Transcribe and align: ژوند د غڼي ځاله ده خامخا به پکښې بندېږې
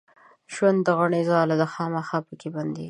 ژوند 0.53 0.79
د 0.85 0.87
غڼي 0.97 1.21
ځاله 1.29 1.55
ده 1.61 1.67
خامخا 1.73 2.17
به 2.21 2.25
پکښې 2.27 2.49
بندېږې 2.55 2.79